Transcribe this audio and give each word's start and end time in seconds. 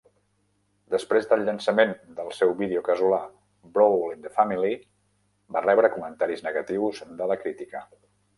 Després 0.93 1.27
del 1.33 1.43
llançament 1.49 1.91
del 2.19 2.31
seu 2.37 2.53
vídeo 2.61 2.81
casolà, 2.87 3.19
"Brawl 3.75 4.15
in 4.17 4.25
the 4.25 4.33
Family" 4.39 4.73
va 5.59 5.63
rebre 5.69 5.93
comentaris 5.99 6.43
negatius 6.49 7.05
de 7.23 7.31
la 7.35 7.39
crítica. 7.45 7.85